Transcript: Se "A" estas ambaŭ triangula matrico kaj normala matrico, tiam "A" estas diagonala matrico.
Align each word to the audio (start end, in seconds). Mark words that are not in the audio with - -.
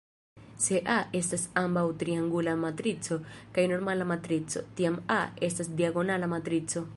Se 0.63 0.77
"A" 0.93 0.95
estas 1.23 1.43
ambaŭ 1.65 1.83
triangula 2.03 2.55
matrico 2.63 3.19
kaj 3.59 3.67
normala 3.75 4.09
matrico, 4.13 4.65
tiam 4.81 4.97
"A" 5.19 5.23
estas 5.51 5.71
diagonala 5.83 6.33
matrico. 6.35 6.85